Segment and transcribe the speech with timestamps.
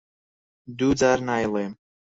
[0.77, 1.73] دوو جار نایڵێم.